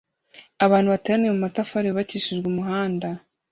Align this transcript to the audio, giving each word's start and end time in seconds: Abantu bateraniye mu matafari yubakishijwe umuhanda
Abantu 0.65 0.87
bateraniye 0.93 1.31
mu 1.33 1.41
matafari 1.45 1.85
yubakishijwe 1.87 2.45
umuhanda 2.49 3.07